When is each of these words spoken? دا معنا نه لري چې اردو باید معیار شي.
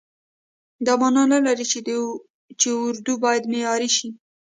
دا 0.85 0.93
معنا 1.01 1.23
نه 1.33 1.39
لري 1.45 1.65
چې 2.61 2.67
اردو 2.83 3.13
باید 3.23 3.43
معیار 3.51 3.81
شي. 3.95 4.07